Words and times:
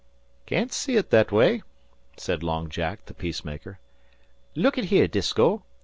"Can't 0.47 0.73
see 0.73 0.97
ut 0.97 1.11
that 1.11 1.31
way," 1.31 1.61
said 2.17 2.41
Long 2.41 2.69
Jack, 2.69 3.05
the 3.05 3.13
peacemaker 3.13 3.77
"Look 4.55 4.79
at 4.79 4.85
here, 4.85 5.07
Disko! 5.07 5.61